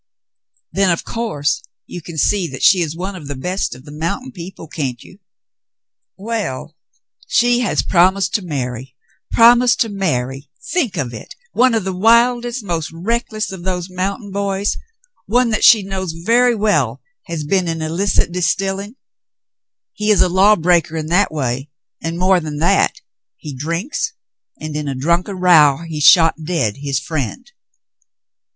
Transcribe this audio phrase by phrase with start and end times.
[0.71, 3.91] "Then, of course, you can see that she is one of the best of the
[3.91, 5.19] mountain people, can't you '^
[6.17, 6.75] Well!
[7.27, 8.95] She has promised to marry—
[9.31, 11.35] promised to marry— think of it!
[11.51, 14.75] one of the wildest, most reckless of those mountain bovs,
[15.27, 18.95] one that she knows very well has been in illicit distilling.
[19.99, 21.69] 134 The Mountain Girl He is a lawbreaker in that way;
[22.01, 23.01] and, more than that,
[23.37, 24.13] he drinks,
[24.59, 27.51] and in a drunken row he shot dead his friend."